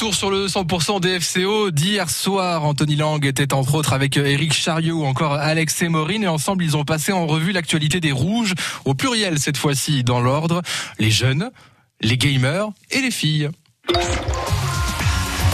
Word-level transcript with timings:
Sur 0.00 0.30
le 0.30 0.46
100% 0.46 0.98
DFCO 0.98 1.70
d'hier 1.70 2.08
soir. 2.08 2.64
Anthony 2.64 2.96
Lang 2.96 3.22
était 3.26 3.52
entre 3.52 3.74
autres 3.74 3.92
avec 3.92 4.16
Eric 4.16 4.54
Chariot 4.54 4.96
ou 4.96 5.04
encore 5.04 5.34
Alex 5.34 5.82
Morin 5.82 6.22
et 6.22 6.26
ensemble 6.26 6.64
ils 6.64 6.74
ont 6.74 6.84
passé 6.84 7.12
en 7.12 7.26
revue 7.26 7.52
l'actualité 7.52 8.00
des 8.00 8.10
rouges 8.10 8.54
au 8.86 8.94
pluriel 8.94 9.38
cette 9.38 9.58
fois-ci 9.58 10.02
dans 10.02 10.20
l'ordre. 10.20 10.62
Les 10.98 11.10
jeunes, 11.10 11.50
les 12.00 12.16
gamers 12.16 12.68
et 12.90 13.02
les 13.02 13.10
filles. 13.10 13.50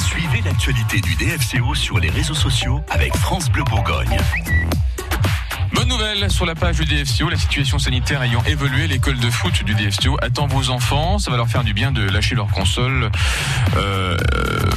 Suivez 0.07 0.41
l'actualité 0.45 1.01
du 1.01 1.17
DFCO 1.17 1.75
sur 1.75 1.99
les 1.99 2.09
réseaux 2.09 2.35
sociaux 2.35 2.81
avec 2.89 3.17
France 3.17 3.51
Bleu 3.51 3.65
Bourgogne. 3.65 4.17
Bonne 5.77 5.89
nouvelle 5.89 6.31
sur 6.31 6.47
la 6.47 6.55
page 6.55 6.77
du 6.77 6.87
DFCO, 6.87 7.29
la 7.29 7.37
situation 7.37 7.79
sanitaire 7.79 8.23
ayant 8.23 8.43
évolué, 8.45 8.87
l'école 8.87 9.19
de 9.19 9.29
foot 9.29 9.63
du 9.63 9.75
DFCO 9.75 10.17
attend 10.23 10.47
vos 10.47 10.71
enfants, 10.71 11.19
ça 11.19 11.31
va 11.31 11.37
leur 11.37 11.49
faire 11.49 11.65
du 11.65 11.75
bien 11.75 11.93
de 11.93 12.01
lâcher 12.01 12.35
leur 12.35 12.47
console. 12.47 13.11
Euh, 13.77 14.17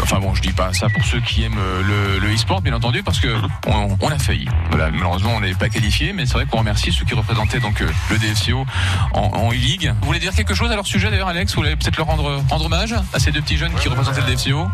enfin 0.04 0.20
bon, 0.20 0.36
je 0.36 0.42
dis 0.42 0.52
pas 0.52 0.74
ça 0.74 0.90
pour 0.90 1.02
ceux 1.06 1.22
qui 1.22 1.44
aiment 1.44 1.58
le, 1.86 2.36
e-sport, 2.36 2.62
bien 2.62 2.74
entendu, 2.74 3.02
parce 3.02 3.22
que 3.22 3.30
on, 3.66 4.10
a 4.10 4.20
failli. 4.20 4.46
Voilà, 4.72 4.92
malheureusement, 4.92 5.32
on 5.38 5.40
n'est 5.40 5.54
pas 5.54 5.70
qualifié, 5.70 6.12
mais 6.12 6.26
c'est 6.26 6.34
vrai 6.34 6.46
qu'on 6.46 6.58
remercie 6.58 6.92
ceux 6.92 7.06
qui 7.06 7.14
représentaient 7.14 7.62
donc 7.62 7.80
le 7.80 8.18
DFCO 8.18 8.66
en, 9.14 9.52
e-league. 9.52 9.94
Vous 10.02 10.08
voulez 10.08 10.20
dire 10.20 10.34
quelque 10.34 10.54
chose 10.54 10.70
à 10.70 10.76
leur 10.76 10.86
sujet 10.86 11.10
d'ailleurs, 11.10 11.30
Alex? 11.30 11.54
Vous 11.56 11.62
voulez 11.62 11.78
peut-être 11.78 11.96
leur 11.96 12.08
rendre 12.08 12.44
hommage 12.52 12.94
à 13.14 13.20
ces 13.20 13.32
deux 13.32 13.42
petits 13.42 13.58
jeunes 13.58 13.74
qui 13.76 13.88
représentaient 13.88 14.22
le 14.22 14.36
DFCO 14.36 14.68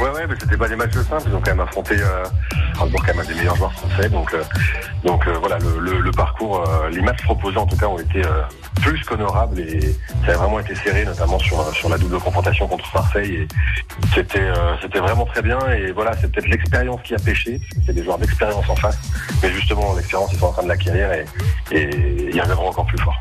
Ouais, 0.00 0.10
ouais, 0.10 0.26
mais 0.26 0.34
c'était 0.40 0.56
pas 0.56 0.68
des 0.68 0.76
matchs 0.76 0.94
simples. 1.08 1.24
Ils 1.28 1.34
ont 1.34 1.40
quand 1.40 1.50
même 1.50 1.60
affronté 1.60 1.96
euh, 2.00 2.24
quand 2.78 3.06
même 3.06 3.20
un 3.20 3.24
des 3.24 3.34
meilleurs 3.34 3.56
joueurs 3.56 3.72
français. 3.72 4.08
Donc, 4.08 4.32
euh, 4.32 4.42
donc 5.04 5.26
euh, 5.26 5.32
voilà, 5.40 5.58
le, 5.58 5.78
le, 5.78 6.00
le 6.00 6.10
parcours, 6.10 6.64
euh, 6.66 6.88
les 6.90 7.00
matchs 7.00 7.22
proposés 7.22 7.58
en 7.58 7.66
tout 7.66 7.76
cas 7.76 7.86
ont 7.86 7.98
été 7.98 8.24
euh, 8.24 8.42
plus 8.80 9.02
qu'honorables 9.04 9.58
et 9.60 9.80
ça 10.24 10.32
a 10.32 10.36
vraiment 10.36 10.60
été 10.60 10.74
serré, 10.74 11.04
notamment 11.04 11.38
sur 11.38 11.62
sur 11.74 11.88
la 11.88 11.98
double 11.98 12.18
confrontation 12.18 12.66
contre 12.68 12.86
Marseille. 12.94 13.34
Et 13.34 13.48
c'était 14.14 14.40
euh, 14.40 14.74
c'était 14.80 15.00
vraiment 15.00 15.26
très 15.26 15.42
bien. 15.42 15.58
Et 15.70 15.92
voilà, 15.92 16.12
c'est 16.20 16.30
peut-être 16.32 16.48
l'expérience 16.48 17.00
qui 17.02 17.14
a 17.14 17.18
pêché. 17.18 17.60
C'est 17.86 17.92
des 17.92 18.04
joueurs 18.04 18.18
d'expérience 18.18 18.68
en 18.68 18.76
face, 18.76 18.98
mais 19.42 19.50
justement 19.52 19.94
l'expérience 19.94 20.32
ils 20.32 20.38
sont 20.38 20.46
en 20.46 20.52
train 20.52 20.62
de 20.62 20.68
l'acquérir 20.68 21.12
et, 21.12 21.24
et 21.72 22.30
ils 22.32 22.40
reviendront 22.40 22.68
encore 22.68 22.86
plus 22.86 22.98
fort. 22.98 23.20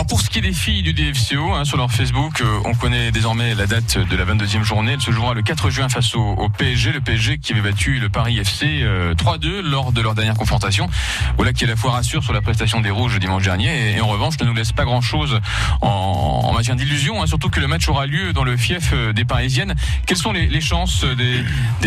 Alors 0.00 0.06
pour 0.06 0.22
ce 0.22 0.30
qui 0.30 0.38
est 0.38 0.40
des 0.40 0.54
filles 0.54 0.82
du 0.82 0.94
DFCO, 0.94 1.52
hein, 1.52 1.66
sur 1.66 1.76
leur 1.76 1.92
Facebook, 1.92 2.40
euh, 2.40 2.60
on 2.64 2.72
connaît 2.72 3.12
désormais 3.12 3.54
la 3.54 3.66
date 3.66 3.98
de 3.98 4.16
la 4.16 4.24
22e 4.24 4.62
journée. 4.62 4.92
Elle 4.94 5.00
se 5.02 5.10
jouera 5.10 5.34
le 5.34 5.42
4 5.42 5.68
juin 5.68 5.90
face 5.90 6.14
au, 6.14 6.48
PSG, 6.56 6.92
le 6.92 7.02
PSG 7.02 7.36
qui 7.36 7.52
avait 7.52 7.60
battu 7.60 7.98
le 7.98 8.08
Paris 8.08 8.38
FC 8.38 8.80
euh, 8.80 9.12
3-2 9.14 9.60
lors 9.60 9.92
de 9.92 10.00
leur 10.00 10.14
dernière 10.14 10.36
confrontation. 10.36 10.88
Voilà 11.36 11.52
qui 11.52 11.64
à 11.64 11.66
la 11.66 11.76
fois 11.76 11.90
rassure 11.90 12.24
sur 12.24 12.32
la 12.32 12.40
prestation 12.40 12.80
des 12.80 12.88
Rouges 12.88 13.18
dimanche 13.18 13.42
dernier 13.42 13.94
et, 13.94 14.00
en 14.00 14.06
revanche 14.06 14.40
ne 14.40 14.46
nous 14.46 14.54
laisse 14.54 14.72
pas 14.72 14.86
grand-chose 14.86 15.38
en, 15.82 16.50
matière 16.54 16.76
d'illusion, 16.76 17.22
hein, 17.22 17.26
surtout 17.26 17.50
que 17.50 17.60
le 17.60 17.66
match 17.66 17.86
aura 17.86 18.06
lieu 18.06 18.32
dans 18.32 18.44
le 18.44 18.56
fief 18.56 18.92
euh, 18.94 19.12
des 19.12 19.26
Parisiennes. 19.26 19.74
Quelles 20.06 20.16
sont 20.16 20.32
les, 20.32 20.60
chances 20.62 21.04
des, 21.04 21.44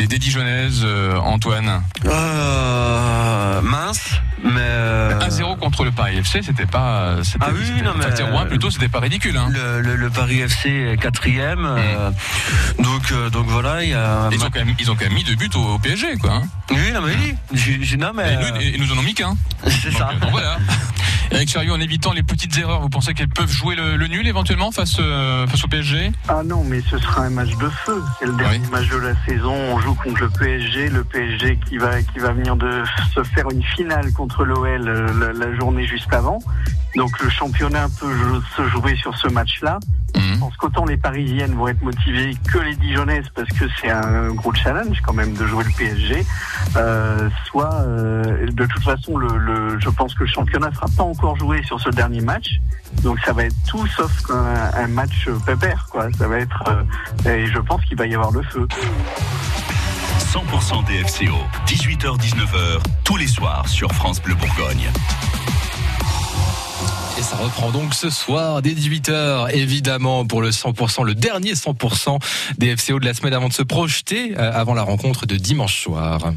des, 0.08 0.20
Dijonnaises, 0.20 0.82
euh, 0.84 1.18
Antoine? 1.18 1.82
Euh, 2.06 3.62
mince, 3.64 4.22
mais. 4.44 4.83
Euh, 5.42 5.54
1-0 5.56 5.58
contre 5.60 5.84
le 5.86 5.92
Paris 5.92 6.18
FC, 6.18 6.42
c'était 6.44 6.66
pas... 6.66 7.16
Ah 7.42 7.48
oui, 7.54 7.82
non, 7.84 7.92
mais- 7.98 8.06
enfin, 8.06 8.16
0-1 8.46 8.48
plutôt, 8.48 8.70
c'était 8.72 8.88
pas 8.90 9.00
ridicule. 9.00 9.38
Hein. 9.38 9.48
Le, 9.50 9.82
le, 9.82 9.96
le 9.96 10.10
Paris 10.10 10.40
FC 10.42 10.70
est 10.70 10.98
quatrième, 10.98 11.66
euh, 11.66 12.12
donc 12.80 13.12
euh, 13.12 13.30
donc 13.30 13.48
voilà, 13.48 13.84
il 13.84 13.90
y 13.90 13.94
a. 13.94 14.30
Ils 14.32 14.42
ont, 14.44 14.50
quand 14.50 14.60
même, 14.66 14.76
ils 14.80 14.90
ont 14.92 14.96
quand 14.96 15.06
même 15.06 15.14
mis 15.14 15.24
deux 15.24 15.36
buts 15.36 15.50
au, 15.56 15.76
au 15.76 15.80
PSG, 15.80 16.18
quoi. 16.18 16.34
Hein. 16.36 16.44
Oui, 16.72 16.92
non 16.94 17.02
mais 17.02 17.14
oui, 17.54 17.98
non 17.98 18.12
mais. 18.16 18.34
Et, 18.34 18.38
nous, 18.38 18.62
et 18.62 18.78
nous 18.80 18.92
en 18.94 18.98
ont 18.98 19.04
mis 19.04 19.14
qu'un. 19.14 19.32
euh, 19.66 19.70
c'est 19.82 19.92
ça. 19.92 20.10
euh, 20.14 20.20
donc 20.20 20.32
voilà. 20.32 20.58
Eric 21.34 21.50
Chariot, 21.50 21.74
en 21.74 21.80
évitant 21.80 22.14
les 22.14 22.22
petites 22.22 22.56
erreurs, 22.60 22.80
vous 22.82 22.90
pensez 22.90 23.14
qu'elles 23.16 23.28
peuvent 23.28 23.52
jouer 23.52 23.76
le, 23.76 23.96
le 23.98 24.08
nul 24.08 24.28
éventuellement 24.28 24.72
face, 24.72 24.98
euh, 25.00 25.48
face 25.48 25.64
au 25.64 25.68
PSG 25.68 26.12
Ah 26.30 26.42
non, 26.46 26.64
mais 26.64 26.80
ce 26.90 26.98
sera 27.00 27.24
un 27.24 27.32
match 27.32 27.50
de 27.58 27.68
feu. 27.70 28.02
C'est 28.20 28.28
le 28.28 28.34
dernier 28.34 28.60
Oui. 28.60 28.70
match 28.72 28.88
de 28.90 28.98
la 28.98 29.16
saison. 29.26 29.54
On 29.54 29.80
joue 29.80 29.96
contre 29.96 30.22
le 30.22 30.30
PSG. 30.30 30.90
Le 30.90 31.04
PSG 31.04 31.60
qui 31.68 31.78
va, 31.78 32.02
qui 32.04 32.20
va 32.20 32.34
venir 32.34 32.56
de 32.56 32.84
se 33.16 33.24
faire 33.24 33.50
une 33.52 33.64
finale 33.64 34.12
contre 34.14 34.46
l'OL 34.46 34.88
euh, 34.88 35.34
la, 35.34 35.46
la 35.48 35.56
journée 35.58 35.88
juste 35.88 36.14
avant. 36.14 36.38
Donc 36.96 37.20
le 37.20 37.30
championnat 37.30 37.88
peut 38.00 38.14
se 38.56 38.68
jouer 38.70 38.96
sur 38.98 39.18
ce 39.18 39.28
match-là. 39.28 39.80
Je 40.16 40.20
Mhm. 40.22 40.40
pense 40.40 40.56
qu'autant 40.58 40.86
les 40.86 40.98
Parisiennes 40.98 41.54
vont 41.56 41.68
être 41.68 41.82
motivées 41.82 42.36
que 42.52 42.60
les 42.60 42.76
Dijonnaises 42.76 43.26
parce 43.36 43.50
que 43.50 43.66
c'est 43.82 43.90
un 43.90 44.30
gros 44.34 44.54
challenge 44.54 45.02
quand 45.06 45.14
même 45.14 45.34
de 45.34 45.46
jouer 45.48 45.64
le 45.64 45.72
PSG. 45.72 46.26
Euh, 46.76 47.30
soit, 47.48 47.74
euh, 47.82 48.48
de 48.52 48.66
toute 48.66 48.84
façon, 48.84 49.18
le, 49.18 49.38
le- 49.38 49.80
je 49.80 49.90
pense 49.90 50.14
que 50.14 50.24
le 50.24 50.30
championnat 50.30 50.72
sera 50.74 50.86
pas 50.96 51.04
encore 51.04 51.38
joué 51.38 51.64
sur 51.64 51.80
ce 51.80 51.90
dernier 51.90 52.22
match. 52.22 52.60
Donc 53.02 53.20
ça 53.26 53.34
va 53.34 53.46
être 53.46 53.56
tout 53.68 53.86
sauf 53.88 54.12
un, 54.30 54.72
un 54.84 54.88
match 54.88 55.28
pépère, 55.46 55.88
quoi. 55.92 56.08
Ça 56.18 56.28
va 56.28 56.38
être, 56.40 56.64
euh, 57.26 57.30
et 57.30 57.48
je 57.48 57.60
pense 57.60 57.84
qu'il 57.86 57.98
va 57.98 58.06
y 58.06 58.14
avoir 58.14 58.32
le 58.32 58.44
feu. 58.44 58.68
100% 60.20 60.84
DFCO, 60.86 61.38
18h-19h, 61.68 62.80
tous 63.04 63.18
les 63.18 63.28
soirs 63.28 63.68
sur 63.68 63.92
France 63.92 64.22
Bleu 64.22 64.36
Bourgogne. 64.36 64.90
Et 67.18 67.22
ça 67.22 67.36
reprend 67.36 67.70
donc 67.70 67.94
ce 67.94 68.10
soir 68.10 68.62
dès 68.64 68.72
18h, 68.72 69.52
évidemment, 69.52 70.26
pour 70.26 70.42
le 70.42 70.50
100%, 70.50 71.04
le 71.04 71.14
dernier 71.14 71.54
100% 71.54 72.18
des 72.58 72.76
FCO 72.76 73.00
de 73.00 73.06
la 73.06 73.14
semaine 73.14 73.34
avant 73.34 73.50
de 73.50 73.54
se 73.54 73.62
projeter 73.62 74.36
euh, 74.38 74.52
avant 74.52 74.74
la 74.74 74.82
rencontre 74.82 75.28
de 75.28 75.36
dimanche 75.36 75.84
soir. 75.84 76.34